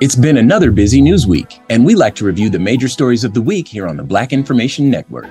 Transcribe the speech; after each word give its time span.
It's 0.00 0.14
been 0.14 0.36
another 0.36 0.70
busy 0.70 1.00
news 1.00 1.26
week, 1.26 1.58
and 1.70 1.84
we 1.84 1.96
like 1.96 2.14
to 2.16 2.24
review 2.24 2.50
the 2.50 2.58
major 2.60 2.86
stories 2.86 3.24
of 3.24 3.34
the 3.34 3.42
week 3.42 3.66
here 3.66 3.88
on 3.88 3.96
the 3.96 4.04
Black 4.04 4.32
Information 4.32 4.88
Network. 4.88 5.26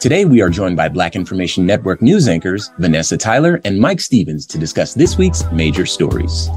Today, 0.00 0.24
we 0.24 0.40
are 0.40 0.48
joined 0.48 0.74
by 0.74 0.88
Black 0.88 1.14
Information 1.14 1.66
Network 1.66 2.00
news 2.00 2.26
anchors 2.26 2.70
Vanessa 2.78 3.18
Tyler 3.18 3.60
and 3.66 3.78
Mike 3.78 4.00
Stevens 4.00 4.46
to 4.46 4.56
discuss 4.56 4.94
this 4.94 5.18
week's 5.18 5.44
major 5.52 5.84
stories. 5.84 6.48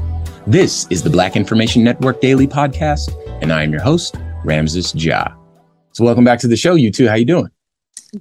This 0.46 0.86
is 0.88 1.02
the 1.02 1.10
Black 1.10 1.36
Information 1.36 1.84
Network 1.84 2.22
Daily 2.22 2.46
Podcast, 2.46 3.14
and 3.42 3.52
I 3.52 3.62
am 3.62 3.72
your 3.72 3.82
host, 3.82 4.16
Ramses 4.42 4.94
Ja. 4.94 5.26
So, 5.92 6.02
welcome 6.02 6.24
back 6.24 6.38
to 6.38 6.48
the 6.48 6.56
show, 6.56 6.76
you 6.76 6.90
two. 6.90 7.08
How 7.08 7.16
you 7.16 7.26
doing? 7.26 7.50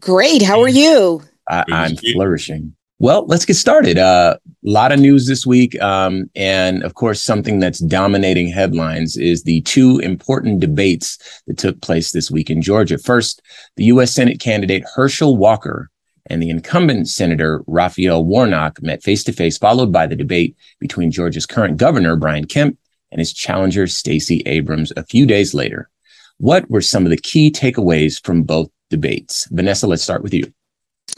Great. 0.02 0.42
How 0.42 0.60
are 0.60 0.68
you? 0.68 1.24
I, 1.48 1.64
I'm 1.70 1.96
flourishing. 1.96 2.76
Well, 3.02 3.26
let's 3.28 3.46
get 3.46 3.54
started. 3.54 3.98
A 3.98 4.02
uh, 4.02 4.38
lot 4.62 4.92
of 4.92 5.00
news 5.00 5.26
this 5.26 5.46
week. 5.46 5.82
Um, 5.82 6.30
and 6.36 6.84
of 6.84 6.96
course, 6.96 7.22
something 7.22 7.60
that's 7.60 7.80
dominating 7.80 8.50
headlines 8.50 9.16
is 9.16 9.44
the 9.44 9.62
two 9.62 10.00
important 10.00 10.60
debates 10.60 11.18
that 11.48 11.58
took 11.58 11.80
place 11.80 12.12
this 12.12 12.30
week 12.30 12.50
in 12.50 12.62
Georgia. 12.62 12.98
First, 12.98 13.42
the 13.78 13.86
U.S. 13.86 14.14
Senate 14.14 14.42
candidate 14.42 14.84
Herschel 14.96 15.38
Walker 15.38 15.90
and 16.26 16.44
the 16.44 16.50
incumbent 16.50 17.08
Senator 17.08 17.64
Raphael 17.68 18.26
Warnock 18.26 18.82
met 18.82 19.02
face 19.02 19.24
to 19.24 19.32
face, 19.32 19.58
followed 19.58 19.94
by 19.94 20.06
the 20.06 20.18
debate 20.18 20.58
between 20.82 21.10
Georgia's 21.10 21.46
current 21.46 21.78
governor, 21.78 22.18
Brian 22.18 22.48
Kemp, 22.48 22.78
and 23.14 23.20
his 23.20 23.32
challenger, 23.32 23.88
Stacey 23.88 24.44
Abrams, 24.46 24.92
a 24.98 25.06
few 25.06 25.26
days 25.26 25.54
later. 25.54 25.90
What 26.38 26.70
were 26.70 26.82
some 26.82 27.06
of 27.06 27.12
the 27.12 27.18
key 27.18 27.50
takeaways 27.50 28.22
from 28.22 28.44
both 28.44 28.70
debates? 28.90 29.48
Vanessa, 29.52 29.88
let's 29.88 30.04
start 30.04 30.22
with 30.22 30.34
you. 30.34 30.54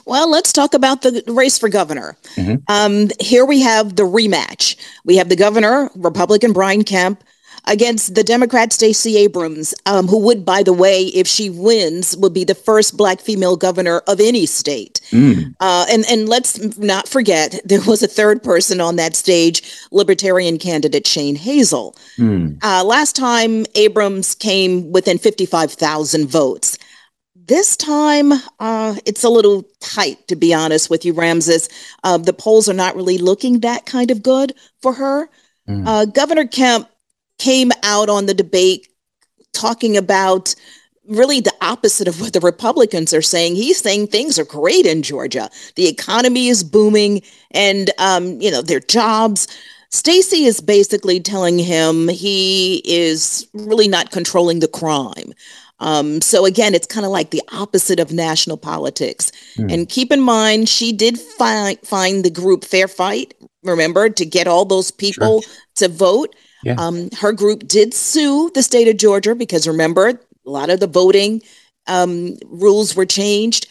Well, 0.06 0.30
let's 0.30 0.52
talk 0.52 0.74
about 0.74 1.02
the 1.02 1.24
race 1.28 1.58
for 1.58 1.70
governor. 1.70 2.18
Mm-hmm. 2.36 2.56
Um, 2.68 3.10
here 3.20 3.46
we 3.46 3.62
have 3.62 3.96
the 3.96 4.04
rematch. 4.04 4.76
We 5.06 5.18
have 5.18 5.30
the 5.30 5.36
governor, 5.36 5.90
Republican 5.96 6.54
Brian 6.54 6.84
Kemp, 6.84 7.24
against 7.66 8.16
the 8.16 8.24
Democrat 8.24 8.74
Stacey 8.74 9.18
Abrams, 9.18 9.76
um, 9.86 10.08
who 10.08 10.18
would, 10.18 10.44
by 10.44 10.64
the 10.64 10.74
way, 10.74 11.04
if 11.04 11.28
she 11.28 11.50
wins, 11.50 12.18
would 12.18 12.34
be 12.34 12.44
the 12.44 12.56
first 12.56 12.98
Black 12.98 13.22
female 13.22 13.56
governor 13.56 14.00
of 14.08 14.20
any 14.20 14.48
state. 14.48 15.00
Mm. 15.12 15.56
Uh, 15.60 15.86
and 15.90 16.04
and 16.10 16.28
let's 16.28 16.78
not 16.78 17.08
forget 17.08 17.60
there 17.64 17.82
was 17.82 18.02
a 18.02 18.08
third 18.08 18.42
person 18.42 18.82
on 18.82 18.96
that 18.96 19.16
stage, 19.16 19.62
Libertarian 19.92 20.58
candidate 20.58 21.06
Shane 21.06 21.36
Hazel. 21.36 21.96
Mm. 22.18 22.58
Uh, 22.64 22.84
last 22.84 23.16
time, 23.16 23.66
Abrams 23.76 24.34
came 24.34 24.92
within 24.92 25.20
fifty 25.20 25.46
five 25.46 25.72
thousand 25.72 26.30
votes. 26.30 26.80
This 27.48 27.76
time, 27.76 28.34
uh, 28.60 28.96
it's 29.06 29.24
a 29.24 29.30
little 29.30 29.64
tight, 29.80 30.28
to 30.28 30.36
be 30.36 30.54
honest 30.54 30.90
with 30.90 31.06
you, 31.06 31.14
Ramses. 31.14 31.70
Uh, 32.04 32.18
the 32.18 32.34
polls 32.34 32.70
are 32.70 32.74
not 32.74 32.96
really 32.96 33.18
looking 33.18 33.62
that 33.62 33.86
kind 33.86 34.12
of 34.12 34.22
good 34.22 34.54
for 34.82 34.94
her. 34.94 35.28
Mm. 35.68 35.88
Uh, 35.88 36.06
Governor 36.06 36.46
Kemp 36.46 36.88
came 37.40 37.72
out 37.84 38.10
on 38.10 38.28
the 38.28 38.34
debate 38.34 38.88
talking 39.54 39.98
about 39.98 40.54
really 41.08 41.42
the 41.42 41.54
opposite 41.62 42.08
of 42.08 42.22
what 42.22 42.34
the 42.34 42.40
Republicans 42.40 43.14
are 43.14 43.24
saying. 43.24 43.56
He's 43.56 43.80
saying 43.80 44.08
things 44.08 44.38
are 44.38 44.46
great 44.46 44.86
in 44.86 45.02
Georgia. 45.02 45.50
The 45.76 45.88
economy 45.88 46.48
is 46.48 46.64
booming 46.64 47.22
and, 47.52 47.90
um, 47.98 48.40
you 48.40 48.52
know, 48.52 48.62
their 48.62 48.80
jobs. 48.80 49.48
Stacey 49.92 50.46
is 50.46 50.62
basically 50.62 51.20
telling 51.20 51.60
him 51.60 52.08
he 52.08 52.82
is 52.86 53.48
really 53.54 53.90
not 53.90 54.12
controlling 54.12 54.60
the 54.60 54.68
crime. 54.68 55.34
Um, 55.80 56.22
so 56.22 56.46
again, 56.46 56.74
it's 56.74 56.88
kind 56.88 57.06
of 57.06 57.12
like 57.12 57.32
the 57.32 57.42
opposite 57.52 58.00
of 58.00 58.14
national 58.14 58.56
politics. 58.56 59.32
Mm. 59.58 59.74
And 59.74 59.90
keep 59.90 60.12
in 60.12 60.22
mind, 60.22 60.70
she 60.70 60.94
did 60.94 61.20
find 61.20 61.78
find 61.80 62.24
the 62.24 62.30
group 62.30 62.64
Fair 62.64 62.88
Fight. 62.88 63.34
Remember 63.64 64.10
to 64.10 64.26
get 64.26 64.48
all 64.48 64.64
those 64.64 64.92
people 64.92 65.42
sure. 65.42 65.54
to 65.76 65.88
vote. 65.90 66.36
Yeah. 66.64 66.76
Um, 66.78 67.10
her 67.20 67.34
group 67.34 67.68
did 67.68 67.94
sue 67.94 68.52
the 68.54 68.64
state 68.64 68.88
of 68.88 68.98
Georgia 68.98 69.36
because 69.36 69.68
remember, 69.68 70.08
a 70.08 70.50
lot 70.50 70.70
of 70.70 70.80
the 70.80 70.88
voting 70.88 71.42
um, 71.88 72.38
rules 72.46 72.96
were 72.96 73.06
changed. 73.06 73.68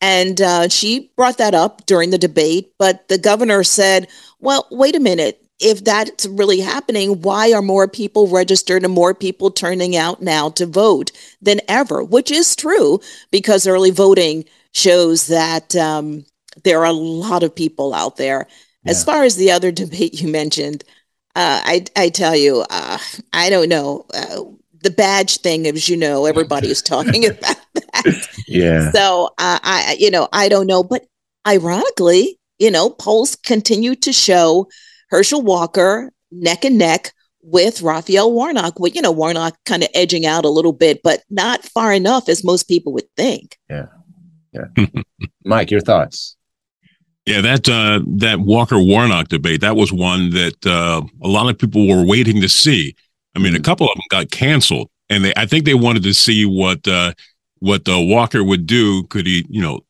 And 0.00 0.40
uh, 0.40 0.68
she 0.68 1.12
brought 1.14 1.36
that 1.38 1.54
up 1.54 1.84
during 1.84 2.08
the 2.08 2.16
debate, 2.16 2.72
but 2.78 3.06
the 3.08 3.18
governor 3.18 3.62
said, 3.62 4.08
well, 4.40 4.66
wait 4.70 4.96
a 4.96 5.00
minute 5.00 5.46
if 5.60 5.84
that's 5.84 6.26
really 6.26 6.60
happening, 6.60 7.20
why 7.22 7.52
are 7.52 7.62
more 7.62 7.86
people 7.86 8.28
registered 8.28 8.84
and 8.84 8.92
more 8.92 9.14
people 9.14 9.50
turning 9.50 9.96
out 9.96 10.22
now 10.22 10.50
to 10.50 10.66
vote 10.66 11.12
than 11.42 11.60
ever? 11.68 12.02
Which 12.02 12.30
is 12.30 12.56
true 12.56 13.00
because 13.30 13.66
early 13.66 13.90
voting 13.90 14.44
shows 14.72 15.26
that 15.26 15.76
um, 15.76 16.24
there 16.64 16.80
are 16.80 16.86
a 16.86 16.92
lot 16.92 17.42
of 17.42 17.54
people 17.54 17.94
out 17.94 18.16
there. 18.16 18.46
Yeah. 18.84 18.92
As 18.92 19.04
far 19.04 19.24
as 19.24 19.36
the 19.36 19.50
other 19.50 19.70
debate 19.72 20.20
you 20.20 20.28
mentioned, 20.28 20.84
uh, 21.36 21.60
I, 21.64 21.84
I 21.96 22.08
tell 22.08 22.34
you, 22.34 22.64
uh, 22.70 22.98
I 23.32 23.50
don't 23.50 23.68
know. 23.68 24.06
Uh, 24.12 24.44
the 24.82 24.90
badge 24.90 25.38
thing, 25.38 25.66
as 25.66 25.88
you 25.88 25.96
know, 25.96 26.24
everybody's 26.24 26.82
talking 26.82 27.26
about 27.26 27.56
that. 27.74 28.28
Yeah. 28.48 28.90
So 28.92 29.26
uh, 29.38 29.58
I, 29.62 29.96
you 29.98 30.10
know, 30.10 30.28
I 30.32 30.48
don't 30.48 30.66
know, 30.66 30.82
but 30.82 31.06
ironically, 31.46 32.38
you 32.58 32.70
know, 32.70 32.90
polls 32.90 33.36
continue 33.36 33.94
to 33.96 34.12
show 34.12 34.68
Herschel 35.10 35.42
Walker 35.42 36.12
neck 36.30 36.64
and 36.64 36.78
neck 36.78 37.12
with 37.42 37.82
Raphael 37.82 38.32
Warnock. 38.32 38.78
Well, 38.78 38.92
you 38.92 39.02
know, 39.02 39.10
Warnock 39.10 39.56
kind 39.64 39.82
of 39.82 39.88
edging 39.94 40.26
out 40.26 40.44
a 40.44 40.50
little 40.50 40.72
bit, 40.72 41.02
but 41.02 41.22
not 41.30 41.64
far 41.64 41.92
enough 41.92 42.28
as 42.28 42.44
most 42.44 42.68
people 42.68 42.92
would 42.92 43.10
think. 43.16 43.58
Yeah. 43.68 43.86
Yeah. 44.52 44.86
Mike, 45.44 45.70
your 45.70 45.80
thoughts? 45.80 46.36
Yeah, 47.26 47.40
that 47.42 47.68
uh, 47.68 48.00
that 48.16 48.40
Walker 48.40 48.78
Warnock 48.78 49.28
debate 49.28 49.60
that 49.60 49.76
was 49.76 49.92
one 49.92 50.30
that 50.30 50.66
uh, 50.66 51.02
a 51.22 51.28
lot 51.28 51.48
of 51.48 51.58
people 51.58 51.86
were 51.86 52.04
waiting 52.04 52.40
to 52.40 52.48
see. 52.48 52.96
I 53.36 53.38
mean, 53.38 53.54
a 53.54 53.56
mm-hmm. 53.56 53.62
couple 53.62 53.86
of 53.86 53.94
them 53.94 54.02
got 54.10 54.30
canceled, 54.30 54.90
and 55.08 55.24
they 55.24 55.32
I 55.36 55.46
think 55.46 55.64
they 55.64 55.74
wanted 55.74 56.02
to 56.04 56.14
see 56.14 56.44
what 56.44 56.88
uh, 56.88 57.12
what 57.60 57.88
uh, 57.88 58.00
Walker 58.00 58.42
would 58.42 58.66
do. 58.66 59.04
Could 59.04 59.26
he, 59.26 59.46
you 59.48 59.60
know, 59.60 59.80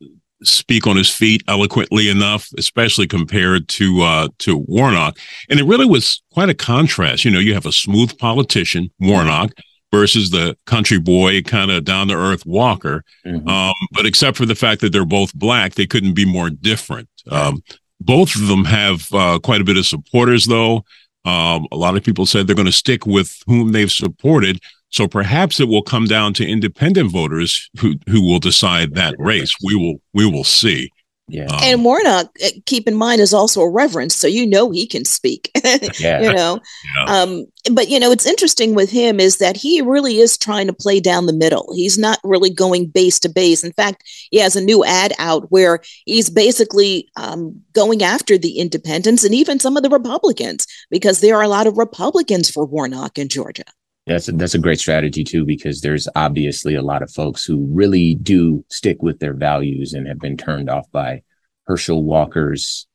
speak 0.42 0.86
on 0.86 0.96
his 0.96 1.10
feet 1.10 1.42
eloquently 1.48 2.08
enough, 2.08 2.48
especially 2.56 3.06
compared 3.06 3.68
to 3.68 4.02
uh, 4.02 4.28
to 4.38 4.56
Warnock. 4.56 5.18
And 5.48 5.60
it 5.60 5.66
really 5.66 5.86
was 5.86 6.22
quite 6.32 6.48
a 6.48 6.54
contrast. 6.54 7.24
You 7.24 7.30
know, 7.30 7.38
you 7.38 7.54
have 7.54 7.66
a 7.66 7.72
smooth 7.72 8.16
politician, 8.18 8.90
Warnock, 9.00 9.52
versus 9.92 10.30
the 10.30 10.56
country 10.66 10.98
boy, 10.98 11.42
kind 11.42 11.70
of 11.70 11.84
down 11.84 12.08
to 12.08 12.14
earth 12.14 12.46
Walker. 12.46 13.04
Mm-hmm. 13.26 13.48
Um, 13.48 13.74
but 13.92 14.06
except 14.06 14.36
for 14.36 14.46
the 14.46 14.54
fact 14.54 14.80
that 14.80 14.92
they're 14.92 15.04
both 15.04 15.34
black, 15.34 15.74
they 15.74 15.86
couldn't 15.86 16.14
be 16.14 16.24
more 16.24 16.50
different. 16.50 17.08
Um, 17.30 17.62
both 18.00 18.34
of 18.34 18.46
them 18.46 18.64
have 18.64 19.06
uh, 19.12 19.38
quite 19.42 19.60
a 19.60 19.64
bit 19.64 19.76
of 19.76 19.86
supporters, 19.86 20.46
though. 20.46 20.84
Um, 21.24 21.66
a 21.70 21.76
lot 21.76 21.96
of 21.96 22.02
people 22.02 22.24
said 22.24 22.46
they're 22.46 22.56
going 22.56 22.64
to 22.66 22.72
stick 22.72 23.04
with 23.04 23.42
whom 23.46 23.72
they've 23.72 23.92
supported. 23.92 24.60
So 24.90 25.06
perhaps 25.06 25.60
it 25.60 25.68
will 25.68 25.82
come 25.82 26.06
down 26.06 26.34
to 26.34 26.46
independent 26.46 27.10
voters 27.10 27.70
who 27.78 27.94
who 28.08 28.22
will 28.22 28.40
decide 28.40 28.94
that 28.94 29.14
race. 29.18 29.54
We 29.64 29.74
will 29.74 30.00
we 30.12 30.26
will 30.26 30.44
see. 30.44 30.90
Yeah. 31.30 31.44
Um, 31.44 31.58
and 31.62 31.84
Warnock, 31.84 32.28
uh, 32.44 32.48
keep 32.66 32.88
in 32.88 32.94
mind, 32.96 33.20
is 33.20 33.32
also 33.32 33.60
a 33.60 33.70
reverend, 33.70 34.10
so 34.10 34.26
you 34.26 34.46
know 34.46 34.70
he 34.70 34.86
can 34.86 35.04
speak. 35.04 35.50
yeah. 36.00 36.22
You 36.22 36.32
know, 36.32 36.60
yeah. 36.96 37.04
um, 37.04 37.46
but 37.72 37.88
you 37.88 38.00
know, 38.00 38.10
it's 38.10 38.26
interesting 38.26 38.74
with 38.74 38.90
him 38.90 39.20
is 39.20 39.38
that 39.38 39.56
he 39.56 39.80
really 39.80 40.18
is 40.18 40.36
trying 40.36 40.66
to 40.66 40.72
play 40.72 40.98
down 40.98 41.26
the 41.26 41.32
middle. 41.32 41.72
He's 41.74 41.98
not 41.98 42.18
really 42.24 42.50
going 42.50 42.86
base 42.86 43.20
to 43.20 43.28
base. 43.28 43.62
In 43.62 43.72
fact, 43.72 44.02
he 44.30 44.38
has 44.38 44.56
a 44.56 44.60
new 44.60 44.84
ad 44.84 45.12
out 45.18 45.50
where 45.52 45.80
he's 46.04 46.30
basically 46.30 47.08
um, 47.16 47.60
going 47.74 48.02
after 48.02 48.36
the 48.36 48.58
independents 48.58 49.22
and 49.22 49.34
even 49.34 49.60
some 49.60 49.76
of 49.76 49.82
the 49.84 49.90
Republicans 49.90 50.66
because 50.90 51.20
there 51.20 51.36
are 51.36 51.42
a 51.42 51.48
lot 51.48 51.68
of 51.68 51.78
Republicans 51.78 52.50
for 52.50 52.64
Warnock 52.64 53.18
in 53.18 53.28
Georgia. 53.28 53.64
That's 54.06 54.28
a, 54.28 54.32
that's 54.32 54.54
a 54.54 54.58
great 54.58 54.80
strategy 54.80 55.24
too, 55.24 55.44
because 55.44 55.80
there's 55.80 56.08
obviously 56.16 56.74
a 56.74 56.82
lot 56.82 57.02
of 57.02 57.12
folks 57.12 57.44
who 57.44 57.66
really 57.70 58.14
do 58.14 58.64
stick 58.68 59.02
with 59.02 59.18
their 59.20 59.34
values 59.34 59.92
and 59.92 60.08
have 60.08 60.18
been 60.18 60.36
turned 60.36 60.70
off 60.70 60.90
by 60.90 61.22
Herschel 61.66 62.02
Walker's 62.02 62.86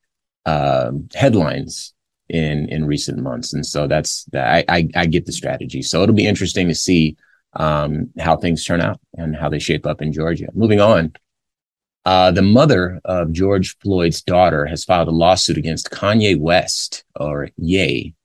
uh, 0.46 0.92
headlines 1.14 1.94
in 2.28 2.68
in 2.70 2.86
recent 2.86 3.20
months, 3.20 3.54
and 3.54 3.66
so 3.66 3.88
that's 3.88 4.26
I, 4.34 4.66
I, 4.68 4.90
I 4.96 5.06
get 5.06 5.26
the 5.26 5.32
strategy. 5.32 5.82
So 5.82 6.02
it'll 6.02 6.16
be 6.16 6.28
interesting 6.28 6.68
to 6.68 6.76
see 6.76 7.16
um, 7.54 8.10
how 8.20 8.36
things 8.36 8.66
turn 8.66 8.82
out 8.82 9.00
and 9.16 9.36
how 9.36 9.48
they 9.48 9.60
shape 9.60 9.86
up 9.86 10.02
in 10.02 10.12
Georgia. 10.12 10.48
Moving 10.54 10.82
on, 10.82 11.14
uh, 12.04 12.32
the 12.32 12.42
mother 12.42 13.00
of 13.06 13.32
George 13.32 13.78
Floyd's 13.78 14.22
daughter 14.22 14.66
has 14.66 14.84
filed 14.84 15.08
a 15.08 15.12
lawsuit 15.12 15.58
against 15.58 15.92
Kanye 15.92 16.38
West 16.38 17.06
or 17.16 17.50
Ye 17.58 18.16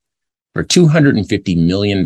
for 0.54 0.64
$250 0.64 1.56
million, 1.56 2.04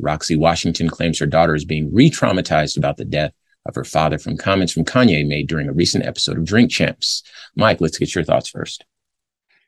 Roxy 0.00 0.36
Washington 0.36 0.88
claims 0.88 1.18
her 1.18 1.26
daughter 1.26 1.54
is 1.54 1.64
being 1.64 1.92
re 1.92 2.10
traumatized 2.10 2.76
about 2.76 2.96
the 2.96 3.04
death 3.04 3.32
of 3.66 3.74
her 3.74 3.84
father 3.84 4.18
from 4.18 4.36
comments 4.36 4.72
from 4.72 4.84
Kanye 4.84 5.26
made 5.26 5.48
during 5.48 5.68
a 5.68 5.72
recent 5.72 6.04
episode 6.04 6.38
of 6.38 6.44
Drink 6.44 6.70
Champs. 6.70 7.22
Mike, 7.56 7.80
let's 7.80 7.98
get 7.98 8.14
your 8.14 8.24
thoughts 8.24 8.48
first. 8.48 8.84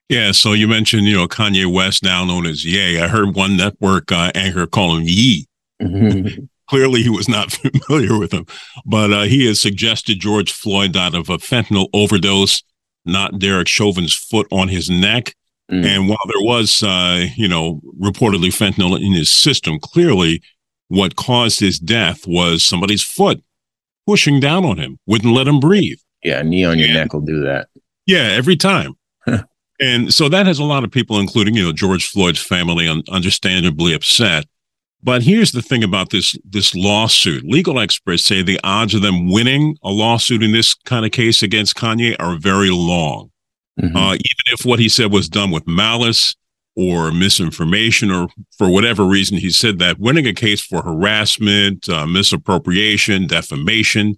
Yeah, 0.09 0.33
so 0.33 0.53
you 0.53 0.69
mentioned, 0.69 1.07
you 1.07 1.17
know, 1.17 1.27
Kanye 1.27 1.73
West, 1.73 2.03
now 2.03 2.25
known 2.25 2.47
as 2.47 2.65
Ye. 2.65 3.01
I 3.01 3.09
heard 3.09 3.35
one 3.35 3.57
network 3.57 4.13
uh, 4.13 4.31
anchor 4.35 4.67
call 4.67 4.97
him 4.97 5.05
Yee. 5.07 5.47
Clearly, 6.69 7.03
he 7.03 7.11
was 7.11 7.29
not 7.29 7.53
familiar 7.87 8.19
with 8.19 8.33
him, 8.33 8.47
but 8.87 9.13
uh, 9.13 9.23
he 9.23 9.47
has 9.47 9.61
suggested 9.61 10.21
George 10.21 10.53
Floyd 10.53 10.93
died 10.93 11.15
of 11.15 11.29
a 11.29 11.39
fentanyl 11.39 11.89
overdose, 11.93 12.63
not 13.05 13.39
Derek 13.39 13.69
Chauvin's 13.69 14.15
foot 14.15 14.47
on 14.51 14.69
his 14.69 14.89
neck. 14.89 15.35
Mm. 15.71 15.85
And 15.85 16.09
while 16.09 16.19
there 16.27 16.45
was, 16.45 16.83
uh, 16.83 17.27
you 17.37 17.49
know, 17.49 17.81
reportedly 18.01 18.49
fentanyl 18.49 19.01
in 19.01 19.13
his 19.13 19.31
system, 19.31 19.79
clearly 19.79 20.43
what 20.89 21.17
caused 21.17 21.61
his 21.61 21.79
death 21.79 22.27
was 22.27 22.63
somebody's 22.63 23.03
foot 23.03 23.43
pushing 24.07 24.41
down 24.41 24.65
on 24.65 24.79
him, 24.79 24.99
wouldn't 25.07 25.33
let 25.33 25.49
him 25.49 25.61
breathe. 25.61 25.99
Yeah, 26.23 26.43
knee 26.43 26.65
on 26.65 26.79
your 26.79 26.89
and, 26.89 26.97
neck 26.97 27.13
will 27.13 27.21
do 27.21 27.43
that. 27.43 27.69
Yeah, 28.07 28.23
every 28.23 28.57
time. 28.57 28.95
and 29.81 30.13
so 30.13 30.29
that 30.29 30.47
has 30.47 30.59
a 30.59 30.65
lot 30.65 30.85
of 30.85 30.91
people, 30.91 31.19
including, 31.19 31.55
you 31.55 31.65
know, 31.65 31.73
George 31.73 32.09
Floyd's 32.09 32.41
family, 32.41 32.89
un- 32.89 33.03
understandably 33.09 33.95
upset. 33.95 34.47
But 35.05 35.23
here's 35.23 35.51
the 35.51 35.63
thing 35.63 35.83
about 35.83 36.11
this 36.11 36.37
this 36.45 36.77
lawsuit. 36.77 37.43
Legal 37.45 37.81
experts 37.81 38.25
say 38.25 38.43
the 38.43 38.61
odds 38.63 38.95
of 38.95 39.03
them 39.03 39.29
winning 39.33 39.77
a 39.83 39.91
lawsuit 39.91 40.45
in 40.45 40.53
this 40.53 40.75
kind 40.75 41.05
of 41.05 41.11
case 41.11 41.43
against 41.43 41.75
Kanye 41.75 42.15
are 42.21 42.37
very 42.37 42.71
long. 42.71 43.32
Mm-hmm. 43.81 43.97
Uh, 43.97 44.15
even 44.15 44.47
if 44.53 44.65
what 44.65 44.79
he 44.79 44.89
said 44.89 45.13
was 45.13 45.29
done 45.29 45.51
with 45.51 45.67
malice 45.67 46.37
or 46.77 47.11
misinformation 47.13 48.11
or 48.11 48.29
for 48.57 48.71
whatever 48.71 49.05
reason 49.05 49.37
he 49.37 49.51
said 49.51 49.79
that, 49.79 49.99
winning 49.99 50.27
a 50.27 50.35
case 50.35 50.61
for 50.61 50.83
harassment, 50.83 51.89
uh, 51.89 52.07
misappropriation, 52.07 53.27
defamation, 53.27 54.17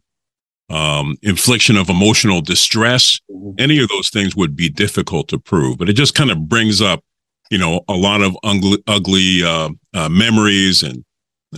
um, 0.70 1.16
infliction 1.22 1.76
of 1.76 1.88
emotional 1.88 2.40
distress, 2.40 3.20
mm-hmm. 3.30 3.50
any 3.58 3.78
of 3.78 3.88
those 3.88 4.08
things 4.08 4.34
would 4.34 4.56
be 4.56 4.68
difficult 4.68 5.28
to 5.28 5.38
prove. 5.38 5.78
But 5.78 5.88
it 5.88 5.94
just 5.94 6.14
kind 6.14 6.30
of 6.30 6.48
brings 6.48 6.80
up, 6.80 7.04
you 7.50 7.58
know, 7.58 7.82
a 7.88 7.94
lot 7.94 8.22
of 8.22 8.36
ugly, 8.42 8.78
ugly 8.86 9.42
uh, 9.44 9.70
uh, 9.92 10.08
memories 10.08 10.82
and 10.82 11.04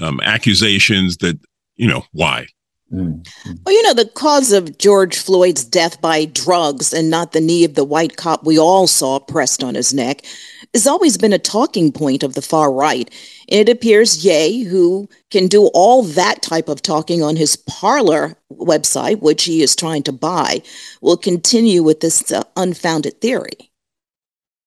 um, 0.01 0.21
accusations 0.23 1.17
that, 1.19 1.39
you 1.77 1.87
know, 1.87 2.05
why? 2.13 2.47
Mm-hmm. 2.93 3.53
Well, 3.65 3.75
you 3.75 3.83
know, 3.83 3.95
the 3.95 4.09
cause 4.09 4.53
of 4.53 4.79
George 4.79 5.19
Floyd's 5.19 5.65
death 5.65 6.01
by 6.01 6.25
drugs 6.25 6.93
and 6.93 7.11
not 7.11 7.33
the 7.33 7.41
knee 7.41 7.65
of 7.65 7.75
the 7.75 7.85
white 7.85 8.17
cop 8.17 8.45
we 8.45 8.59
all 8.59 8.87
saw 8.87 9.19
pressed 9.19 9.65
on 9.65 9.75
his 9.75 9.93
neck 9.93 10.25
has 10.73 10.87
always 10.87 11.19
been 11.19 11.33
a 11.33 11.39
talking 11.39 11.91
point 11.91 12.23
of 12.23 12.35
the 12.35 12.43
far 12.43 12.73
right. 12.73 13.11
And 13.49 13.69
it 13.69 13.73
appears 13.73 14.25
Ye, 14.25 14.63
who 14.63 15.09
can 15.31 15.49
do 15.49 15.67
all 15.75 16.03
that 16.03 16.43
type 16.43 16.69
of 16.69 16.83
talking 16.83 17.23
on 17.23 17.35
his 17.35 17.57
Parler 17.57 18.37
website, 18.53 19.21
which 19.21 19.45
he 19.45 19.63
is 19.63 19.75
trying 19.75 20.03
to 20.05 20.13
buy, 20.13 20.63
will 21.01 21.17
continue 21.17 21.83
with 21.83 22.01
this 22.01 22.31
uh, 22.31 22.45
unfounded 22.57 23.21
theory. 23.21 23.73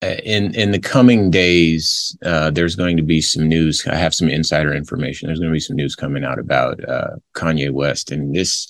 Uh, 0.01 0.15
in 0.23 0.55
in 0.55 0.71
the 0.71 0.79
coming 0.79 1.29
days, 1.29 2.17
uh, 2.23 2.49
there's 2.51 2.75
going 2.75 2.95
to 2.95 3.03
be 3.03 3.19
some 3.19 3.47
news. 3.47 3.85
I 3.85 3.95
have 3.95 4.15
some 4.15 4.29
insider 4.29 4.73
information. 4.73 5.27
There's 5.27 5.39
going 5.39 5.51
to 5.51 5.55
be 5.55 5.59
some 5.59 5.75
news 5.75 5.95
coming 5.95 6.23
out 6.23 6.39
about 6.39 6.81
uh, 6.87 7.17
Kanye 7.35 7.69
West, 7.71 8.09
and 8.09 8.33
this, 8.33 8.67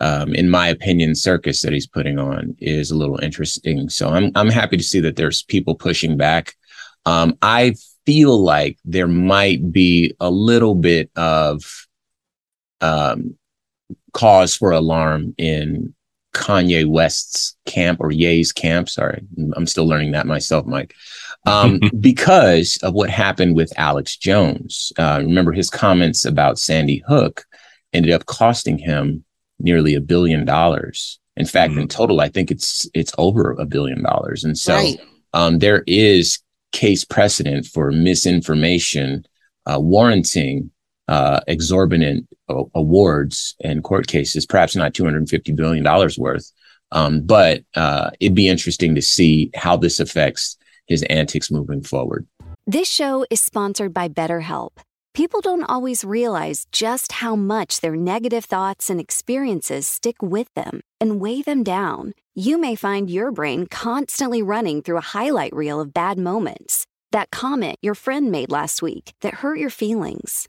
um, 0.00 0.34
in 0.34 0.48
my 0.48 0.68
opinion, 0.68 1.14
circus 1.14 1.60
that 1.60 1.74
he's 1.74 1.86
putting 1.86 2.18
on 2.18 2.56
is 2.60 2.90
a 2.90 2.96
little 2.96 3.18
interesting. 3.20 3.90
So 3.90 4.08
I'm 4.08 4.32
I'm 4.34 4.48
happy 4.48 4.78
to 4.78 4.82
see 4.82 5.00
that 5.00 5.16
there's 5.16 5.42
people 5.42 5.74
pushing 5.74 6.16
back. 6.16 6.54
Um, 7.04 7.36
I 7.42 7.74
feel 8.06 8.38
like 8.38 8.78
there 8.86 9.08
might 9.08 9.70
be 9.70 10.14
a 10.18 10.30
little 10.30 10.74
bit 10.74 11.10
of 11.14 11.62
um, 12.80 13.36
cause 14.14 14.56
for 14.56 14.70
alarm 14.72 15.34
in 15.36 15.94
Kanye 16.34 16.86
West's 16.86 17.56
camp 17.64 18.00
or 18.00 18.10
Ye's 18.10 18.52
camp. 18.52 18.88
Sorry, 18.88 19.22
I'm 19.54 19.66
still 19.66 19.86
learning 19.86 20.12
that 20.12 20.26
myself, 20.26 20.66
Mike. 20.66 20.94
Um, 21.46 21.80
because 22.00 22.78
of 22.82 22.92
what 22.92 23.10
happened 23.10 23.56
with 23.56 23.72
Alex 23.78 24.16
Jones. 24.16 24.92
Uh, 24.98 25.20
remember 25.22 25.52
his 25.52 25.70
comments 25.70 26.24
about 26.24 26.58
Sandy 26.58 27.02
Hook 27.06 27.44
ended 27.92 28.12
up 28.12 28.26
costing 28.26 28.78
him 28.78 29.24
nearly 29.58 29.94
a 29.94 30.00
billion 30.00 30.44
dollars. 30.44 31.18
In 31.36 31.46
fact, 31.46 31.72
mm-hmm. 31.72 31.82
in 31.82 31.88
total, 31.88 32.20
I 32.20 32.28
think 32.28 32.50
it's 32.50 32.88
it's 32.94 33.14
over 33.18 33.52
a 33.52 33.64
billion 33.64 34.02
dollars. 34.02 34.44
And 34.44 34.58
so 34.58 34.74
right. 34.74 35.00
um, 35.32 35.58
there 35.58 35.82
is 35.86 36.38
case 36.72 37.04
precedent 37.04 37.66
for 37.66 37.90
misinformation 37.90 39.24
uh, 39.66 39.78
warranting 39.80 40.70
uh, 41.08 41.40
exorbitant 41.46 42.26
awards 42.48 43.56
and 43.62 43.84
court 43.84 44.06
cases, 44.06 44.46
perhaps 44.46 44.76
not 44.76 44.94
$250 44.94 45.54
billion 45.54 45.84
worth. 46.18 46.50
Um, 46.92 47.22
but 47.22 47.62
uh, 47.74 48.10
it'd 48.20 48.34
be 48.34 48.48
interesting 48.48 48.94
to 48.94 49.02
see 49.02 49.50
how 49.54 49.76
this 49.76 50.00
affects 50.00 50.56
his 50.86 51.02
antics 51.04 51.50
moving 51.50 51.82
forward. 51.82 52.26
This 52.66 52.88
show 52.88 53.26
is 53.30 53.40
sponsored 53.40 53.92
by 53.92 54.08
BetterHelp. 54.08 54.70
People 55.12 55.40
don't 55.40 55.64
always 55.64 56.04
realize 56.04 56.66
just 56.72 57.12
how 57.12 57.36
much 57.36 57.80
their 57.80 57.94
negative 57.94 58.44
thoughts 58.44 58.90
and 58.90 59.00
experiences 59.00 59.86
stick 59.86 60.16
with 60.20 60.52
them 60.54 60.80
and 61.00 61.20
weigh 61.20 61.42
them 61.42 61.62
down. 61.62 62.14
You 62.34 62.58
may 62.58 62.74
find 62.74 63.08
your 63.08 63.30
brain 63.30 63.66
constantly 63.66 64.42
running 64.42 64.82
through 64.82 64.96
a 64.96 65.12
highlight 65.12 65.54
reel 65.54 65.80
of 65.80 65.94
bad 65.94 66.18
moments. 66.18 66.86
That 67.12 67.30
comment 67.30 67.76
your 67.80 67.94
friend 67.94 68.32
made 68.32 68.50
last 68.50 68.82
week 68.82 69.12
that 69.20 69.34
hurt 69.34 69.58
your 69.58 69.70
feelings 69.70 70.48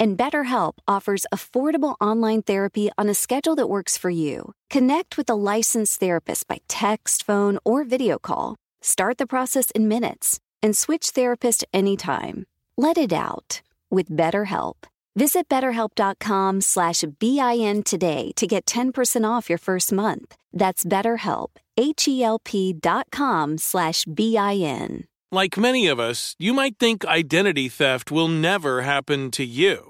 And 0.00 0.16
BetterHelp 0.16 0.78
offers 0.88 1.26
affordable 1.32 1.94
online 2.00 2.40
therapy 2.40 2.90
on 2.96 3.10
a 3.10 3.14
schedule 3.14 3.54
that 3.56 3.68
works 3.68 3.98
for 3.98 4.08
you. 4.08 4.54
Connect 4.70 5.18
with 5.18 5.28
a 5.28 5.34
licensed 5.34 6.00
therapist 6.00 6.48
by 6.48 6.60
text, 6.68 7.22
phone, 7.22 7.58
or 7.64 7.84
video 7.84 8.18
call. 8.18 8.56
Start 8.80 9.18
the 9.18 9.26
process 9.26 9.70
in 9.72 9.88
minutes 9.88 10.40
and 10.62 10.74
switch 10.74 11.10
therapist 11.10 11.66
anytime. 11.74 12.46
Let 12.78 12.96
it 12.96 13.12
out 13.12 13.60
with 13.90 14.08
BetterHelp. 14.08 14.76
Visit 15.16 15.50
betterhelp.com 15.50 16.62
slash 16.62 17.04
BIN 17.18 17.82
today 17.82 18.32
to 18.36 18.46
get 18.46 18.64
10% 18.64 19.28
off 19.28 19.50
your 19.50 19.58
first 19.58 19.92
month. 19.92 20.34
That's 20.50 20.84
BetterHelp, 20.84 21.48
H-E-L-P 21.76 22.72
dot 22.80 23.08
com 23.12 23.58
slash 23.58 24.06
BIN. 24.06 25.04
Like 25.32 25.58
many 25.58 25.86
of 25.88 26.00
us, 26.00 26.34
you 26.38 26.54
might 26.54 26.78
think 26.78 27.04
identity 27.04 27.68
theft 27.68 28.10
will 28.10 28.28
never 28.28 28.82
happen 28.82 29.30
to 29.32 29.44
you. 29.44 29.89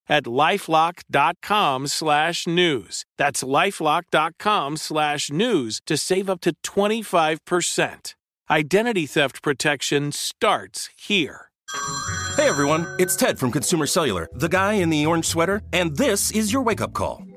at 0.11 0.25
lifelock.com 0.25 1.87
slash 1.87 2.45
news. 2.45 3.05
That's 3.17 3.41
lifelock.com 3.41 4.77
slash 4.77 5.31
news 5.31 5.81
to 5.87 5.97
save 5.97 6.29
up 6.29 6.41
to 6.41 6.53
25%. 6.63 8.13
Identity 8.51 9.05
theft 9.07 9.41
protection 9.41 10.11
starts 10.11 10.89
here. 10.97 11.47
Hey 12.35 12.49
everyone, 12.49 12.85
it's 12.99 13.15
Ted 13.15 13.39
from 13.39 13.51
Consumer 13.51 13.87
Cellular, 13.87 14.27
the 14.33 14.49
guy 14.49 14.73
in 14.73 14.89
the 14.89 15.05
orange 15.05 15.25
sweater, 15.25 15.61
and 15.71 15.95
this 15.95 16.31
is 16.31 16.51
your 16.51 16.61
wake 16.61 16.81
up 16.81 16.93
call. 16.93 17.23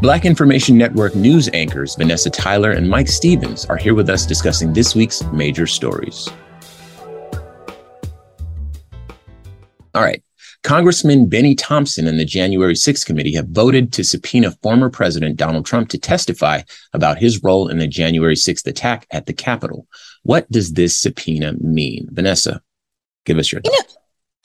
Black 0.00 0.24
Information 0.24 0.78
Network 0.78 1.14
news 1.14 1.50
anchors 1.52 1.94
Vanessa 1.94 2.30
Tyler 2.30 2.70
and 2.70 2.88
Mike 2.88 3.06
Stevens 3.06 3.66
are 3.66 3.76
here 3.76 3.94
with 3.94 4.08
us 4.08 4.24
discussing 4.24 4.72
this 4.72 4.94
week's 4.94 5.22
major 5.24 5.66
stories. 5.66 6.26
All 9.94 10.02
right. 10.02 10.22
Congressman 10.62 11.28
Benny 11.28 11.54
Thompson 11.54 12.06
and 12.06 12.18
the 12.18 12.24
January 12.24 12.72
6th 12.72 13.04
committee 13.04 13.34
have 13.34 13.48
voted 13.48 13.92
to 13.92 14.02
subpoena 14.02 14.52
former 14.62 14.88
President 14.88 15.36
Donald 15.36 15.66
Trump 15.66 15.90
to 15.90 15.98
testify 15.98 16.62
about 16.94 17.18
his 17.18 17.42
role 17.42 17.68
in 17.68 17.76
the 17.76 17.86
January 17.86 18.36
6th 18.36 18.66
attack 18.66 19.06
at 19.10 19.26
the 19.26 19.34
Capitol. 19.34 19.86
What 20.22 20.50
does 20.50 20.72
this 20.72 20.96
subpoena 20.96 21.52
mean? 21.60 22.08
Vanessa, 22.10 22.62
give 23.26 23.36
us 23.36 23.52
your 23.52 23.60
thoughts. 23.60 23.76
You 23.76 23.82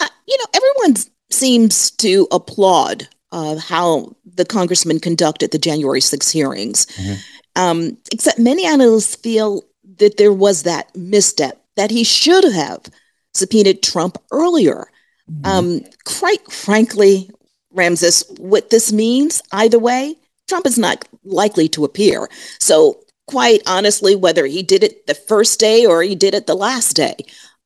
know, 0.02 0.06
uh, 0.06 0.10
you 0.28 0.38
know 0.38 0.46
everyone 0.54 1.02
seems 1.30 1.92
to 1.92 2.28
applaud 2.34 3.08
uh, 3.36 3.58
how 3.58 4.16
the 4.36 4.46
congressman 4.46 4.98
conducted 4.98 5.52
the 5.52 5.60
January 5.60 6.00
6 6.00 6.32
hearings. 6.32 6.86
Mm-hmm. 6.86 7.14
Um, 7.58 7.98
except 8.14 8.40
many 8.40 8.66
analysts 8.66 9.16
feel 9.16 9.62
that 9.98 10.16
there 10.16 10.32
was 10.32 10.64
that 10.64 10.96
misstep, 10.96 11.62
that 11.76 11.92
he 11.92 12.06
should 12.06 12.46
have 12.46 12.86
subpoenaed 13.34 13.84
Trump 13.84 14.18
earlier. 14.32 14.88
Mm-hmm. 15.30 15.46
Um, 15.46 15.82
quite 16.06 16.50
frankly, 16.50 17.30
Ramses, 17.74 18.24
what 18.38 18.70
this 18.70 18.94
means, 18.94 19.42
either 19.52 19.80
way, 19.80 20.16
Trump 20.48 20.66
is 20.66 20.78
not 20.78 21.06
likely 21.26 21.68
to 21.70 21.84
appear. 21.84 22.30
So, 22.60 23.02
quite 23.28 23.62
honestly, 23.68 24.16
whether 24.16 24.46
he 24.46 24.64
did 24.64 24.82
it 24.82 25.08
the 25.08 25.16
first 25.16 25.60
day 25.60 25.86
or 25.86 26.04
he 26.04 26.16
did 26.16 26.34
it 26.34 26.48
the 26.48 26.56
last 26.56 26.96
day, 26.96 27.16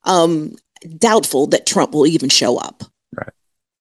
um, 0.06 0.56
doubtful 0.98 1.46
that 1.48 1.68
Trump 1.68 1.92
will 1.92 2.08
even 2.08 2.30
show 2.30 2.58
up. 2.58 2.86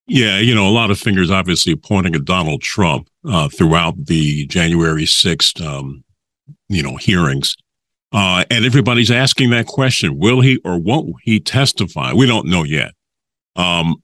Yeah, 0.08 0.38
you 0.38 0.54
know, 0.54 0.66
a 0.66 0.70
lot 0.72 0.90
of 0.90 0.98
fingers 0.98 1.30
obviously 1.30 1.76
pointing 1.76 2.14
at 2.14 2.24
Donald 2.24 2.62
Trump 2.62 3.08
uh, 3.26 3.50
throughout 3.50 4.06
the 4.06 4.46
January 4.46 5.04
6th, 5.04 5.64
um, 5.64 6.02
you 6.68 6.82
know, 6.82 6.96
hearings. 6.96 7.54
Uh, 8.10 8.42
and 8.50 8.64
everybody's 8.64 9.10
asking 9.10 9.50
that 9.50 9.66
question 9.66 10.18
will 10.18 10.40
he 10.40 10.58
or 10.64 10.78
won't 10.78 11.14
he 11.22 11.38
testify? 11.38 12.14
We 12.14 12.26
don't 12.26 12.46
know 12.46 12.62
yet. 12.62 12.92
Um, 13.54 13.96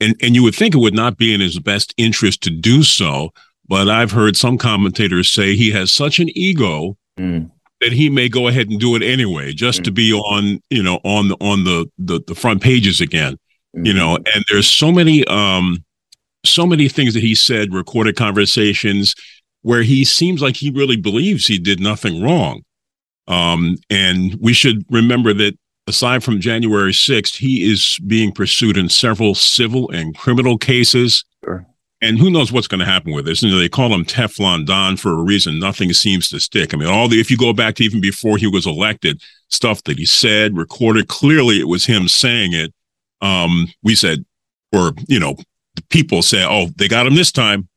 and, 0.00 0.16
and 0.22 0.34
you 0.34 0.42
would 0.42 0.54
think 0.54 0.74
it 0.74 0.78
would 0.78 0.94
not 0.94 1.18
be 1.18 1.34
in 1.34 1.42
his 1.42 1.58
best 1.58 1.92
interest 1.98 2.42
to 2.44 2.50
do 2.50 2.82
so. 2.82 3.30
But 3.68 3.90
I've 3.90 4.12
heard 4.12 4.36
some 4.36 4.56
commentators 4.56 5.28
say 5.28 5.54
he 5.54 5.70
has 5.72 5.92
such 5.92 6.18
an 6.18 6.30
ego 6.36 6.96
mm. 7.18 7.50
that 7.82 7.92
he 7.92 8.08
may 8.08 8.30
go 8.30 8.48
ahead 8.48 8.70
and 8.70 8.80
do 8.80 8.96
it 8.96 9.02
anyway, 9.02 9.52
just 9.52 9.82
mm. 9.82 9.84
to 9.84 9.90
be 9.92 10.10
on, 10.12 10.60
you 10.70 10.82
know, 10.82 11.00
on 11.04 11.28
the 11.28 11.36
on 11.36 11.64
the, 11.64 11.86
the 11.98 12.20
the 12.26 12.34
front 12.34 12.62
pages 12.62 13.02
again 13.02 13.36
mm-hmm. 13.76 13.86
you 13.86 13.92
know 13.92 14.16
and 14.16 14.44
there's 14.50 14.68
so 14.68 14.92
many 14.92 15.24
um 15.26 15.84
so 16.44 16.66
many 16.66 16.88
things 16.88 17.14
that 17.14 17.22
he 17.22 17.34
said 17.34 17.72
recorded 17.72 18.16
conversations 18.16 19.14
where 19.62 19.82
he 19.82 20.04
seems 20.04 20.40
like 20.40 20.56
he 20.56 20.70
really 20.70 20.96
believes 20.96 21.46
he 21.46 21.58
did 21.58 21.80
nothing 21.80 22.22
wrong 22.22 22.62
um 23.28 23.76
and 23.88 24.36
we 24.40 24.52
should 24.52 24.84
remember 24.90 25.32
that 25.32 25.56
aside 25.86 26.22
from 26.22 26.40
January 26.40 26.92
6th 26.92 27.36
he 27.36 27.70
is 27.70 27.98
being 28.06 28.32
pursued 28.32 28.76
in 28.76 28.88
several 28.88 29.34
civil 29.34 29.90
and 29.90 30.16
criminal 30.16 30.56
cases 30.56 31.24
sure. 31.44 31.66
And 32.02 32.18
who 32.18 32.30
knows 32.30 32.50
what's 32.50 32.66
going 32.66 32.80
to 32.80 32.86
happen 32.86 33.12
with 33.12 33.26
this? 33.26 33.42
You 33.42 33.50
know, 33.50 33.58
they 33.58 33.68
call 33.68 33.92
him 33.92 34.06
Teflon 34.06 34.64
Don 34.64 34.96
for 34.96 35.12
a 35.12 35.22
reason. 35.22 35.58
Nothing 35.58 35.92
seems 35.92 36.30
to 36.30 36.40
stick. 36.40 36.72
I 36.72 36.78
mean, 36.78 36.88
all 36.88 37.08
the 37.08 37.20
if 37.20 37.30
you 37.30 37.36
go 37.36 37.52
back 37.52 37.74
to 37.74 37.84
even 37.84 38.00
before 38.00 38.38
he 38.38 38.46
was 38.46 38.66
elected, 38.66 39.20
stuff 39.48 39.84
that 39.84 39.98
he 39.98 40.06
said, 40.06 40.56
recorded, 40.56 41.08
clearly 41.08 41.60
it 41.60 41.68
was 41.68 41.84
him 41.84 42.08
saying 42.08 42.54
it 42.54 42.72
um, 43.20 43.68
we 43.82 43.94
said, 43.94 44.24
or, 44.72 44.92
you 45.08 45.18
know, 45.18 45.36
people 45.88 46.22
say, 46.22 46.44
oh, 46.44 46.66
they 46.76 46.88
got 46.88 47.06
him 47.06 47.14
this 47.14 47.32
time. 47.32 47.68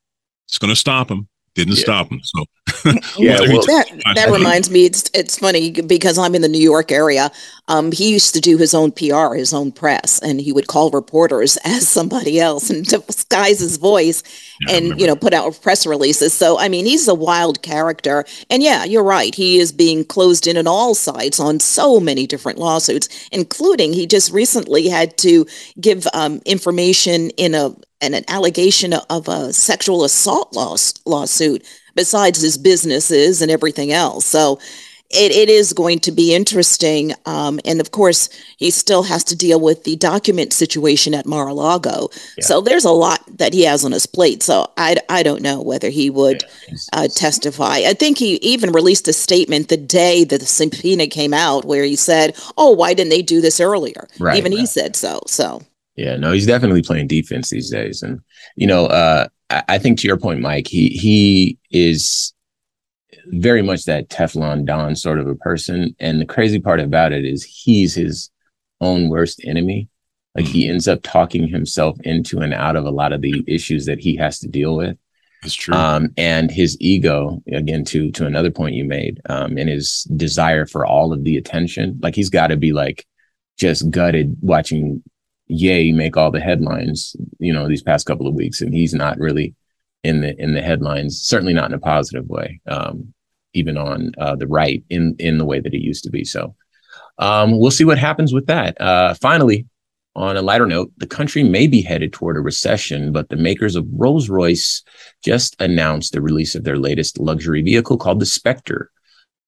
It's 0.47 0.57
going 0.57 0.69
to 0.69 0.75
stop 0.75 1.09
him. 1.09 1.27
Didn't 1.55 1.75
yeah. 1.77 1.83
stop 1.83 2.11
him. 2.11 2.19
So 2.23 2.45
yeah, 2.85 2.93
well, 3.41 3.61
that, 3.61 4.01
that 4.15 4.29
reminds 4.31 4.69
me. 4.69 4.85
It's 4.85 5.09
it's 5.13 5.37
funny 5.37 5.71
because 5.71 6.17
I'm 6.17 6.33
in 6.35 6.41
the 6.41 6.47
New 6.47 6.61
York 6.61 6.91
area. 6.91 7.31
Um, 7.67 7.91
he 7.91 8.11
used 8.11 8.33
to 8.33 8.41
do 8.41 8.57
his 8.57 8.73
own 8.73 8.91
PR, 8.91 9.35
his 9.35 9.53
own 9.53 9.71
press, 9.71 10.19
and 10.19 10.41
he 10.41 10.51
would 10.51 10.67
call 10.67 10.89
reporters 10.89 11.57
as 11.65 11.87
somebody 11.87 12.39
else 12.39 12.69
and 12.69 12.85
disguise 12.85 13.59
his 13.59 13.77
voice, 13.77 14.23
yeah, 14.61 14.75
and 14.75 14.99
you 14.99 15.05
know 15.05 15.15
put 15.15 15.33
out 15.33 15.59
press 15.61 15.85
releases. 15.85 16.33
So 16.33 16.57
I 16.59 16.69
mean, 16.69 16.85
he's 16.85 17.07
a 17.07 17.15
wild 17.15 17.61
character. 17.61 18.25
And 18.49 18.63
yeah, 18.63 18.83
you're 18.83 19.03
right. 19.03 19.33
He 19.35 19.59
is 19.59 19.71
being 19.71 20.05
closed 20.05 20.47
in 20.47 20.57
on 20.57 20.67
all 20.67 20.95
sides 20.95 21.39
on 21.39 21.59
so 21.59 21.99
many 21.99 22.25
different 22.25 22.57
lawsuits, 22.57 23.27
including 23.31 23.93
he 23.93 24.07
just 24.07 24.31
recently 24.31 24.87
had 24.87 25.17
to 25.19 25.45
give 25.79 26.07
um, 26.13 26.41
information 26.45 27.29
in 27.31 27.53
a 27.53 27.75
and 28.03 28.13
an 28.13 28.25
allegation 28.27 28.93
of 28.93 29.27
a 29.27 29.53
sexual 29.53 30.03
assault 30.03 30.53
loss, 30.53 30.93
lawsuit 31.05 31.65
besides 31.95 32.41
his 32.41 32.57
businesses 32.57 33.41
and 33.41 33.51
everything 33.51 33.91
else. 33.91 34.25
So 34.25 34.59
it, 35.13 35.31
it 35.31 35.49
is 35.49 35.73
going 35.73 35.99
to 35.99 36.11
be 36.11 36.33
interesting. 36.33 37.13
Um, 37.25 37.59
and 37.65 37.79
of 37.79 37.91
course, 37.91 38.29
he 38.57 38.71
still 38.71 39.03
has 39.03 39.23
to 39.25 39.35
deal 39.35 39.59
with 39.59 39.83
the 39.83 39.95
document 39.95 40.53
situation 40.53 41.13
at 41.13 41.27
Mar 41.27 41.47
a 41.47 41.53
Lago. 41.53 42.09
Yeah. 42.37 42.45
So 42.45 42.61
there's 42.61 42.85
a 42.85 42.91
lot 42.91 43.21
that 43.37 43.53
he 43.53 43.63
has 43.63 43.85
on 43.85 43.91
his 43.91 44.07
plate. 44.07 44.41
So 44.41 44.71
I, 44.75 44.97
I 45.09 45.21
don't 45.21 45.43
know 45.43 45.61
whether 45.61 45.89
he 45.89 46.09
would 46.09 46.43
yeah. 46.67 46.75
uh, 46.93 47.07
testify. 47.07 47.83
I 47.85 47.93
think 47.93 48.17
he 48.17 48.35
even 48.37 48.71
released 48.71 49.07
a 49.07 49.13
statement 49.13 49.69
the 49.69 49.77
day 49.77 50.23
that 50.23 50.39
the 50.39 50.45
subpoena 50.47 51.05
came 51.07 51.33
out 51.33 51.65
where 51.65 51.83
he 51.83 51.95
said, 51.95 52.35
Oh, 52.57 52.71
why 52.71 52.95
didn't 52.95 53.11
they 53.11 53.21
do 53.21 53.39
this 53.39 53.59
earlier? 53.59 54.07
Right, 54.19 54.37
even 54.37 54.51
right. 54.51 54.61
he 54.61 54.65
said 54.65 54.95
so. 54.95 55.21
So 55.27 55.61
yeah, 55.95 56.15
no, 56.17 56.31
he's 56.31 56.47
definitely 56.47 56.81
playing 56.81 57.07
defense 57.07 57.49
these 57.49 57.69
days. 57.69 58.01
And, 58.01 58.19
you 58.55 58.67
know, 58.67 58.87
uh, 58.87 59.27
I, 59.49 59.63
I 59.69 59.77
think 59.77 59.99
to 59.99 60.07
your 60.07 60.17
point, 60.17 60.41
Mike, 60.41 60.67
he 60.67 60.89
he 60.89 61.57
is 61.71 62.33
very 63.27 63.61
much 63.61 63.85
that 63.85 64.09
Teflon 64.09 64.65
Don 64.65 64.95
sort 64.95 65.19
of 65.19 65.27
a 65.27 65.35
person. 65.35 65.95
And 65.99 66.19
the 66.19 66.25
crazy 66.25 66.59
part 66.59 66.79
about 66.79 67.13
it 67.13 67.25
is 67.25 67.43
he's 67.43 67.93
his 67.93 68.31
own 68.81 69.09
worst 69.09 69.41
enemy. 69.45 69.89
Like 70.35 70.45
he 70.45 70.67
ends 70.67 70.87
up 70.87 71.03
talking 71.03 71.47
himself 71.47 71.95
into 72.03 72.39
and 72.39 72.53
out 72.53 72.75
of 72.75 72.85
a 72.85 72.91
lot 72.91 73.13
of 73.13 73.21
the 73.21 73.43
issues 73.47 73.85
that 73.85 73.99
he 73.99 74.15
has 74.17 74.39
to 74.39 74.47
deal 74.47 74.75
with. 74.75 74.97
That's 75.43 75.53
true. 75.53 75.75
Um, 75.75 76.09
and 76.17 76.49
his 76.49 76.75
ego, 76.79 77.43
again, 77.51 77.85
to 77.85 78.09
to 78.11 78.25
another 78.25 78.49
point 78.49 78.75
you 78.75 78.85
made, 78.85 79.21
um, 79.29 79.57
and 79.57 79.69
his 79.69 80.03
desire 80.15 80.65
for 80.65 80.85
all 80.85 81.13
of 81.13 81.23
the 81.23 81.37
attention. 81.37 81.99
Like 82.01 82.15
he's 82.15 82.29
got 82.29 82.47
to 82.47 82.57
be 82.57 82.71
like 82.71 83.05
just 83.59 83.91
gutted 83.91 84.37
watching 84.41 85.03
Ye 85.47 85.91
make 85.91 86.15
all 86.15 86.31
the 86.31 86.39
headlines, 86.39 87.15
you 87.39 87.51
know, 87.53 87.67
these 87.67 87.83
past 87.83 88.05
couple 88.05 88.27
of 88.27 88.33
weeks, 88.33 88.61
and 88.61 88.73
he's 88.73 88.93
not 88.93 89.17
really 89.17 89.55
in 90.03 90.21
the 90.21 90.39
in 90.41 90.53
the 90.53 90.61
headlines. 90.61 91.21
Certainly 91.21 91.53
not 91.53 91.69
in 91.69 91.75
a 91.75 91.79
positive 91.79 92.27
way, 92.27 92.61
um, 92.67 93.13
even 93.53 93.77
on 93.77 94.11
uh, 94.17 94.35
the 94.35 94.47
right 94.47 94.83
in 94.89 95.15
in 95.19 95.37
the 95.37 95.45
way 95.45 95.59
that 95.59 95.73
it 95.73 95.81
used 95.81 96.03
to 96.05 96.09
be. 96.09 96.23
So 96.23 96.55
um, 97.17 97.59
we'll 97.59 97.71
see 97.71 97.85
what 97.85 97.97
happens 97.97 98.33
with 98.33 98.47
that. 98.47 98.79
Uh, 98.79 99.13
finally, 99.15 99.67
on 100.15 100.37
a 100.37 100.41
lighter 100.41 100.67
note, 100.67 100.91
the 100.97 101.07
country 101.07 101.43
may 101.43 101.67
be 101.67 101.81
headed 101.81 102.13
toward 102.13 102.37
a 102.37 102.41
recession, 102.41 103.11
but 103.11 103.29
the 103.29 103.35
makers 103.35 103.75
of 103.75 103.87
Rolls 103.91 104.29
Royce 104.29 104.83
just 105.23 105.59
announced 105.59 106.13
the 106.13 106.21
release 106.21 106.55
of 106.55 106.63
their 106.63 106.77
latest 106.77 107.19
luxury 107.19 107.61
vehicle 107.61 107.97
called 107.97 108.19
the 108.19 108.25
Spectre. 108.25 108.91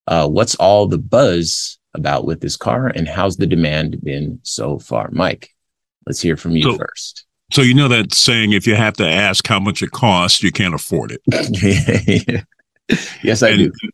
Uh, 0.07 0.27
what's 0.27 0.55
all 0.55 0.87
the 0.87 0.97
buzz 0.97 1.77
about 1.93 2.25
with 2.25 2.41
this 2.41 2.57
car, 2.57 2.87
and 2.87 3.07
how's 3.07 3.37
the 3.37 3.47
demand 3.47 4.01
been 4.03 4.39
so 4.43 4.79
far? 4.79 5.09
Mike, 5.11 5.54
let's 6.05 6.21
hear 6.21 6.37
from 6.37 6.51
you 6.51 6.63
so, 6.63 6.77
first. 6.77 7.25
So, 7.51 7.61
you 7.61 7.73
know 7.73 7.87
that 7.87 8.13
saying, 8.13 8.53
if 8.53 8.65
you 8.65 8.75
have 8.75 8.95
to 8.95 9.07
ask 9.07 9.45
how 9.47 9.59
much 9.59 9.81
it 9.81 9.91
costs, 9.91 10.41
you 10.41 10.51
can't 10.51 10.73
afford 10.73 11.11
it. 11.11 12.45
yes, 13.23 13.43
I 13.43 13.49
and, 13.49 13.71
do. 13.71 13.91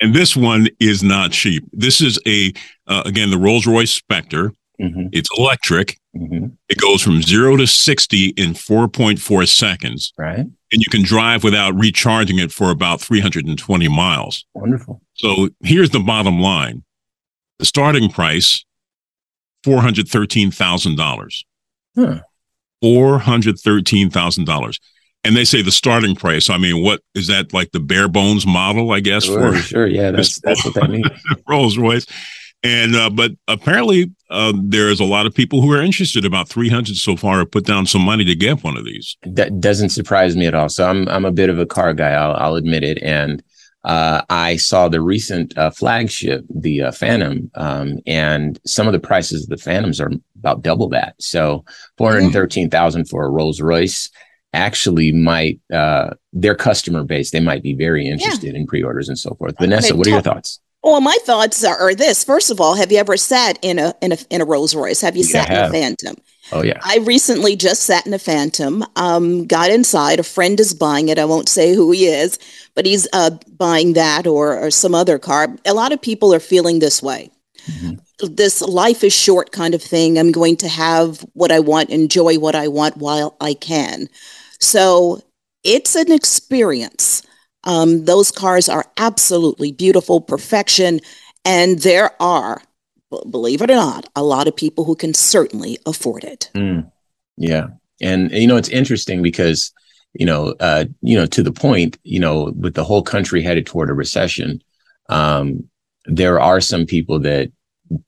and 0.00 0.14
this 0.14 0.36
one 0.36 0.68
is 0.78 1.02
not 1.02 1.32
cheap. 1.32 1.64
This 1.72 2.00
is 2.00 2.18
a, 2.26 2.52
uh, 2.86 3.02
again, 3.06 3.30
the 3.30 3.38
Rolls 3.38 3.66
Royce 3.66 3.92
Spectre. 3.92 4.52
Mm-hmm. 4.80 5.08
It's 5.12 5.28
electric. 5.36 5.98
Mm-hmm. 6.16 6.46
It 6.68 6.78
goes 6.78 7.02
from 7.02 7.22
zero 7.22 7.56
to 7.56 7.66
60 7.66 8.28
in 8.30 8.54
4.4 8.54 9.48
seconds. 9.48 10.12
Right. 10.16 10.38
And 10.38 10.56
you 10.72 10.86
can 10.90 11.02
drive 11.02 11.44
without 11.44 11.74
recharging 11.74 12.38
it 12.38 12.50
for 12.50 12.70
about 12.70 13.00
320 13.00 13.88
miles. 13.88 14.46
Wonderful. 14.54 15.02
So 15.14 15.50
here's 15.62 15.90
the 15.90 16.00
bottom 16.00 16.40
line 16.40 16.82
the 17.58 17.66
starting 17.66 18.08
price 18.08 18.64
$413,000. 19.66 21.44
Huh. 21.94 22.20
$413,000. 22.82 24.80
And 25.22 25.36
they 25.36 25.44
say 25.44 25.60
the 25.60 25.70
starting 25.70 26.16
price. 26.16 26.48
I 26.48 26.56
mean, 26.56 26.82
what 26.82 27.02
is 27.14 27.26
that 27.26 27.52
like 27.52 27.72
the 27.72 27.80
bare 27.80 28.08
bones 28.08 28.46
model, 28.46 28.92
I 28.92 29.00
guess? 29.00 29.24
Sure, 29.24 29.52
for 29.52 29.58
sure. 29.58 29.86
Yeah, 29.86 30.10
that's, 30.12 30.40
that's 30.40 30.64
what 30.64 30.74
that 30.74 30.88
means. 30.90 31.06
Rolls 31.48 31.76
Royce. 31.76 32.06
And 32.62 32.94
uh, 32.94 33.08
but 33.08 33.32
apparently 33.48 34.12
uh, 34.28 34.52
there 34.54 34.90
is 34.90 35.00
a 35.00 35.04
lot 35.04 35.26
of 35.26 35.34
people 35.34 35.62
who 35.62 35.72
are 35.72 35.80
interested. 35.80 36.26
About 36.26 36.48
300 36.48 36.94
so 36.96 37.16
far 37.16 37.38
have 37.38 37.50
put 37.50 37.64
down 37.64 37.86
some 37.86 38.02
money 38.02 38.24
to 38.24 38.34
get 38.34 38.62
one 38.62 38.76
of 38.76 38.84
these. 38.84 39.16
That 39.22 39.60
doesn't 39.60 39.90
surprise 39.90 40.36
me 40.36 40.46
at 40.46 40.54
all. 40.54 40.68
So 40.68 40.86
I'm 40.86 41.08
I'm 41.08 41.24
a 41.24 41.32
bit 41.32 41.48
of 41.48 41.58
a 41.58 41.64
car 41.64 41.94
guy. 41.94 42.10
I'll, 42.10 42.34
I'll 42.34 42.54
admit 42.56 42.82
it. 42.82 43.02
And 43.02 43.42
uh, 43.84 44.22
I 44.28 44.56
saw 44.56 44.88
the 44.88 45.00
recent 45.00 45.56
uh, 45.56 45.70
flagship, 45.70 46.44
the 46.48 46.82
uh, 46.82 46.92
Phantom, 46.92 47.50
um, 47.54 47.98
and 48.06 48.60
some 48.66 48.86
of 48.86 48.92
the 48.92 49.00
prices 49.00 49.44
of 49.44 49.48
the 49.48 49.56
Phantoms 49.56 50.00
are 50.00 50.10
about 50.38 50.62
double 50.62 50.88
that. 50.90 51.14
So 51.18 51.64
413,000 51.96 53.06
for 53.06 53.24
a 53.24 53.30
Rolls 53.30 53.60
Royce 53.60 54.10
actually 54.52 55.12
might 55.12 55.60
uh, 55.72 56.10
their 56.32 56.54
customer 56.54 57.04
base 57.04 57.30
they 57.30 57.40
might 57.40 57.62
be 57.62 57.72
very 57.72 58.06
interested 58.06 58.52
yeah. 58.52 58.60
in 58.60 58.66
pre-orders 58.66 59.08
and 59.08 59.18
so 59.18 59.34
forth. 59.34 59.54
Vanessa, 59.58 59.96
what 59.96 60.06
are 60.06 60.10
your 60.10 60.22
thoughts? 60.22 60.60
Well, 60.82 61.00
my 61.00 61.16
thoughts 61.24 61.62
are, 61.62 61.76
are, 61.78 61.94
this. 61.94 62.24
First 62.24 62.50
of 62.50 62.60
all, 62.60 62.74
have 62.74 62.90
you 62.90 62.98
ever 62.98 63.16
sat 63.16 63.58
in 63.62 63.78
a 63.78 63.94
in 64.00 64.12
a 64.12 64.18
in 64.30 64.40
a 64.40 64.44
Rolls 64.46 64.74
Royce? 64.74 65.00
Have 65.02 65.14
you 65.14 65.24
yeah, 65.24 65.44
sat 65.44 65.50
in 65.50 65.56
a 65.56 65.70
Phantom? 65.70 66.16
Oh 66.52 66.62
yeah. 66.62 66.80
I 66.82 66.98
recently 66.98 67.56
just 67.56 67.84
sat 67.84 68.06
in 68.06 68.14
a 68.14 68.18
Phantom. 68.18 68.84
Um, 68.96 69.46
got 69.46 69.70
inside. 69.70 70.18
A 70.18 70.24
friend 70.24 70.58
is 70.58 70.74
buying 70.74 71.08
it. 71.08 71.18
I 71.18 71.24
won't 71.24 71.48
say 71.48 71.74
who 71.74 71.92
he 71.92 72.06
is, 72.06 72.38
but 72.74 72.86
he's 72.86 73.06
uh, 73.12 73.30
buying 73.56 73.92
that 73.94 74.26
or 74.26 74.58
or 74.58 74.70
some 74.70 74.94
other 74.94 75.18
car. 75.18 75.48
A 75.66 75.74
lot 75.74 75.92
of 75.92 76.00
people 76.00 76.34
are 76.34 76.40
feeling 76.40 76.78
this 76.78 77.02
way. 77.02 77.30
Mm-hmm. 77.66 78.34
This 78.34 78.60
life 78.60 79.04
is 79.04 79.12
short 79.12 79.52
kind 79.52 79.74
of 79.74 79.82
thing. 79.82 80.18
I'm 80.18 80.32
going 80.32 80.56
to 80.58 80.68
have 80.68 81.24
what 81.32 81.52
I 81.52 81.60
want, 81.60 81.90
enjoy 81.90 82.38
what 82.38 82.54
I 82.54 82.68
want 82.68 82.96
while 82.96 83.36
I 83.40 83.54
can. 83.54 84.08
So 84.58 85.22
it's 85.64 85.94
an 85.94 86.12
experience. 86.12 87.22
Um, 87.64 88.04
those 88.04 88.30
cars 88.30 88.68
are 88.68 88.86
absolutely 88.96 89.72
beautiful, 89.72 90.20
perfection. 90.20 91.00
And 91.44 91.78
there 91.80 92.10
are, 92.20 92.62
believe 93.30 93.62
it 93.62 93.70
or 93.70 93.76
not, 93.76 94.08
a 94.14 94.22
lot 94.22 94.48
of 94.48 94.56
people 94.56 94.84
who 94.84 94.94
can 94.94 95.14
certainly 95.14 95.78
afford 95.86 96.24
it. 96.24 96.50
Mm, 96.54 96.90
yeah. 97.36 97.66
And, 98.00 98.30
you 98.32 98.46
know, 98.46 98.56
it's 98.56 98.68
interesting 98.68 99.22
because, 99.22 99.72
you 100.14 100.26
know, 100.26 100.54
uh, 100.60 100.84
you 101.02 101.16
know, 101.16 101.26
to 101.26 101.42
the 101.42 101.52
point, 101.52 101.98
you 102.02 102.20
know, 102.20 102.52
with 102.56 102.74
the 102.74 102.84
whole 102.84 103.02
country 103.02 103.42
headed 103.42 103.66
toward 103.66 103.90
a 103.90 103.94
recession, 103.94 104.62
um, 105.08 105.68
there 106.06 106.40
are 106.40 106.60
some 106.60 106.86
people 106.86 107.18
that 107.20 107.52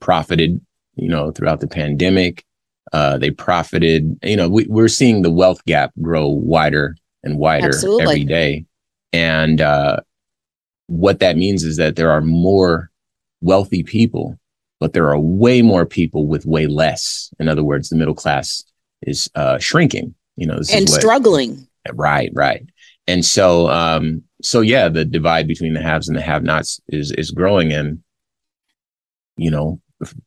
profited, 0.01 0.61
you 0.95 1.09
know, 1.09 1.31
throughout 1.31 1.61
the 1.61 1.69
pandemic. 1.69 2.45
Uh, 2.93 3.19
they 3.19 3.31
profited, 3.31 4.19
you 4.23 4.37
know, 4.37 4.49
we, 4.49 4.67
we're 4.67 4.89
seeing 4.89 5.23
the 5.23 5.31
wealth 5.31 5.65
gap 5.65 5.93
grow 6.01 6.29
wider 6.29 6.97
and 7.23 7.39
wider 7.39 7.69
Absolutely. 7.69 8.03
every 8.03 8.25
day. 8.25 8.67
And 9.13 9.61
uh, 9.61 9.99
what 10.87 11.21
that 11.21 11.37
means 11.37 11.65
is 11.65 11.77
that 11.77 11.97
there 11.97 12.11
are 12.11 12.21
more 12.21 12.91
wealthy 13.41 13.83
people, 13.83 14.39
but 14.83 14.95
there 14.95 15.09
are 15.09 15.19
way 15.19 15.63
more 15.63 15.87
people 15.87 16.27
with 16.27 16.45
way 16.45 16.67
less. 16.67 17.33
In 17.39 17.49
other 17.49 17.63
words, 17.63 17.89
the 17.89 17.95
middle 17.97 18.17
class 18.17 18.65
is 19.03 19.31
uh, 19.37 19.59
shrinking. 19.59 20.15
You 20.35 20.49
know, 20.49 20.59
and 20.73 20.89
what, 20.89 21.01
struggling. 21.01 21.69
Right, 21.93 22.33
right. 22.35 22.67
And 23.07 23.25
so, 23.25 23.69
um, 23.69 24.25
so 24.43 24.61
yeah, 24.61 24.89
the 24.89 25.05
divide 25.05 25.47
between 25.47 25.75
the 25.75 25.83
haves 25.83 26.09
and 26.09 26.17
the 26.17 26.23
have-nots 26.23 26.81
is 26.89 27.13
is 27.13 27.31
growing, 27.31 27.73
and 27.73 28.03
you 29.37 29.53
know, 29.53 29.81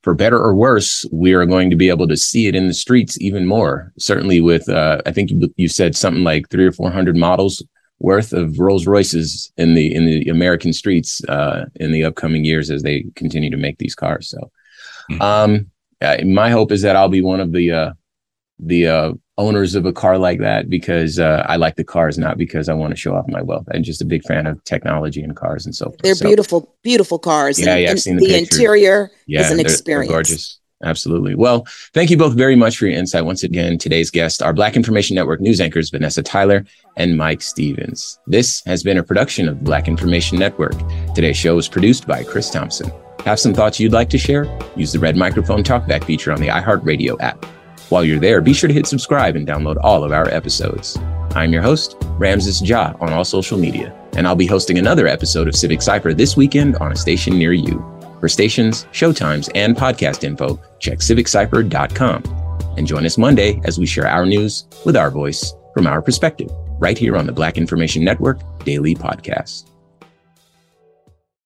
for 0.04 0.14
better 0.14 0.38
or 0.38 0.56
worse, 0.56 1.06
we 1.12 1.34
are 1.34 1.46
going 1.46 1.70
to 1.70 1.76
be 1.76 1.90
able 1.90 2.08
to 2.08 2.16
see 2.16 2.48
it 2.48 2.56
in 2.56 2.68
the 2.68 2.74
streets 2.74 3.20
even 3.20 3.46
more. 3.46 3.92
Certainly, 3.98 4.40
with 4.40 4.70
uh, 4.70 5.02
I 5.06 5.12
think 5.12 5.32
you, 5.32 5.54
you 5.58 5.68
said 5.68 5.96
something 5.96 6.24
like 6.24 6.50
three 6.50 6.66
or 6.66 6.72
four 6.72 6.92
hundred 6.92 7.18
models 7.18 7.62
worth 8.00 8.34
of 8.34 8.60
Rolls 8.60 8.88
Royces 8.88 9.52
in 9.58 9.74
the 9.74 9.94
in 9.94 10.06
the 10.06 10.30
American 10.30 10.74
streets 10.74 11.24
uh, 11.26 11.66
in 11.76 11.92
the 11.92 12.04
upcoming 12.04 12.46
years 12.46 12.70
as 12.70 12.84
they 12.84 13.06
continue 13.16 13.50
to 13.50 13.58
make 13.58 13.78
these 13.78 13.96
cars. 13.96 14.30
So, 14.30 14.52
mm-hmm. 15.12 15.22
um, 15.22 15.72
my 16.34 16.50
hope 16.50 16.72
is 16.72 16.82
that 16.82 16.96
I'll 16.96 17.10
be 17.10 17.22
one 17.22 17.40
of 17.40 17.52
the 17.52 17.72
uh, 17.72 17.94
the 18.60 18.88
uh, 18.88 19.14
owners 19.38 19.76
of 19.76 19.86
a 19.86 19.94
car 19.94 20.18
like 20.18 20.40
that 20.40 20.70
because 20.70 21.20
uh, 21.20 21.46
I 21.48 21.58
like 21.58 21.76
the 21.76 21.84
cars, 21.84 22.18
not 22.18 22.38
because 22.38 22.70
I 22.70 22.74
want 22.74 22.92
to 22.92 22.98
show 22.98 23.16
off 23.16 23.28
my 23.28 23.42
wealth. 23.42 23.68
I'm 23.74 23.84
just 23.84 24.02
a 24.02 24.06
big 24.06 24.24
fan 24.24 24.48
of 24.48 24.64
technology 24.64 25.22
and 25.22 25.36
cars 25.36 25.66
and 25.66 25.76
so 25.76 25.86
forth. 25.86 26.02
They're 26.04 26.16
so, 26.16 26.26
beautiful, 26.26 26.76
beautiful 26.84 27.20
cars. 27.20 27.60
Yeah, 27.60 27.74
and, 27.74 27.82
yeah, 27.84 27.92
I've 27.92 28.00
seen 28.00 28.18
the, 28.18 28.28
the 28.28 28.38
interior 28.38 29.12
yeah, 29.28 29.42
is 29.42 29.52
an 29.52 29.60
experience. 29.60 30.12
gorgeous. 30.12 30.60
Absolutely. 30.86 31.34
Well, 31.34 31.66
thank 31.94 32.12
you 32.12 32.18
both 32.18 32.36
very 32.36 32.56
much 32.56 32.78
for 32.78 32.86
your 32.86 32.98
insight. 32.98 33.26
Once 33.26 33.44
again, 33.44 33.78
today's 33.78 34.12
guests 34.12 34.42
are 34.42 34.54
Black 34.54 34.76
Information 34.76 35.16
Network 35.16 35.42
news 35.42 35.60
anchors 35.60 35.90
Vanessa 35.90 36.22
Tyler 36.22 36.64
and 36.96 37.18
Mike 37.18 37.42
Stevens. 37.42 38.20
This 38.28 38.64
has 38.66 38.84
been 38.84 39.00
a 39.00 39.04
production 39.04 39.50
of 39.50 39.64
Black 39.64 39.88
Information 39.88 40.38
Network. 40.38 40.76
Today's 41.16 41.38
show 41.38 41.56
was 41.56 41.68
produced 41.68 42.08
by 42.08 42.24
Chris 42.24 42.52
Thompson. 42.52 42.92
Have 43.26 43.40
some 43.40 43.56
thoughts 43.56 43.80
you'd 43.80 43.94
like 43.94 44.10
to 44.12 44.20
share? 44.20 44.46
Use 44.76 44.94
the 44.94 45.00
red 45.00 45.18
microphone 45.18 45.64
talkback 45.64 46.04
feature 46.04 46.32
on 46.32 46.40
the 46.40 46.48
iHeartRadio 46.48 47.20
app. 47.20 47.44
While 47.90 48.04
you're 48.04 48.20
there, 48.20 48.40
be 48.40 48.54
sure 48.54 48.68
to 48.68 48.74
hit 48.74 48.86
subscribe 48.86 49.36
and 49.36 49.48
download 49.48 49.78
all 49.82 50.04
of 50.04 50.12
our 50.12 50.28
episodes. 50.30 50.98
I'm 51.34 51.52
your 51.52 51.64
host, 51.64 51.98
Ramses 52.20 52.62
Ja, 52.62 52.94
on 53.00 53.12
all 53.12 53.26
social 53.26 53.58
media, 53.58 53.94
and 54.16 54.28
I'll 54.28 54.36
be 54.36 54.46
hosting 54.46 54.78
another 54.78 55.08
episode 55.08 55.48
of 55.48 55.56
Civic 55.56 55.82
Cypher 55.82 56.14
this 56.14 56.38
weekend 56.38 56.76
on 56.78 56.92
a 56.92 56.96
station 56.96 57.38
near 57.38 57.54
you. 57.54 57.95
For 58.26 58.30
stations, 58.30 58.86
showtimes, 58.86 59.52
and 59.54 59.78
podcast 59.78 60.24
info, 60.24 60.60
check 60.80 60.98
civiccypher.com. 60.98 62.24
And 62.76 62.88
join 62.88 63.06
us 63.06 63.20
Monday 63.20 63.62
as 63.66 63.78
we 63.78 63.86
share 63.86 64.08
our 64.08 64.26
news 64.26 64.66
with 64.84 64.98
our 64.98 65.12
voice 65.12 65.54
from 65.76 65.86
our 65.86 66.02
perspective, 66.02 66.50
right 66.80 66.98
here 66.98 67.18
on 67.18 67.28
the 67.28 67.32
Black 67.32 67.56
Information 67.56 68.04
Network 68.04 68.40
Daily 68.64 68.96
Podcast. 68.96 69.70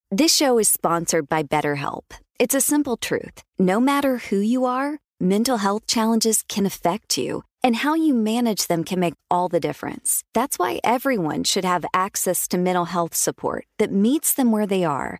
This 0.10 0.34
show 0.34 0.58
is 0.58 0.70
sponsored 0.70 1.28
by 1.28 1.44
BetterHelp. 1.44 2.04
It's 2.40 2.56
a 2.56 2.62
simple 2.62 2.96
truth. 2.96 3.44
No 3.58 3.82
matter 3.82 4.20
who 4.30 4.38
you 4.40 4.64
are, 4.64 5.00
mental 5.20 5.58
health 5.58 5.86
challenges 5.86 6.46
can 6.48 6.66
affect 6.66 7.18
you, 7.18 7.44
and 7.62 7.76
how 7.76 7.94
you 7.94 8.14
manage 8.14 8.68
them 8.68 8.86
can 8.86 9.02
make 9.02 9.16
all 9.30 9.50
the 9.50 9.60
difference. 9.60 10.24
That's 10.34 10.58
why 10.58 10.80
everyone 10.86 11.44
should 11.44 11.66
have 11.66 11.84
access 11.94 12.48
to 12.48 12.58
mental 12.58 12.86
health 12.86 13.16
support 13.16 13.66
that 13.80 13.92
meets 13.92 14.34
them 14.34 14.54
where 14.54 14.66
they 14.66 14.86
are 14.86 15.20